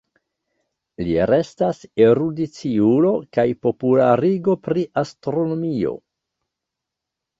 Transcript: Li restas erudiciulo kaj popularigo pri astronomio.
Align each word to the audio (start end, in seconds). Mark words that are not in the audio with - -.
Li 1.07 1.11
restas 1.31 1.81
erudiciulo 2.05 3.11
kaj 3.39 3.45
popularigo 3.67 4.57
pri 4.69 4.87
astronomio. 5.03 5.97